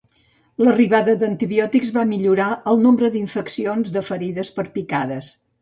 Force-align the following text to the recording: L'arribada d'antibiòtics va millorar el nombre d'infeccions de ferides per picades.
L'arribada 0.61 1.13
d'antibiòtics 1.23 1.93
va 1.99 2.07
millorar 2.13 2.49
el 2.73 2.83
nombre 2.87 3.13
d'infeccions 3.17 3.95
de 3.99 4.07
ferides 4.11 4.55
per 4.59 4.71
picades. 4.81 5.33